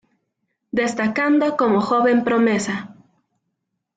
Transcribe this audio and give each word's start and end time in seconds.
Destacando 0.79 1.55
como 1.57 1.79
joven 1.79 2.23
promesa. 2.23 2.75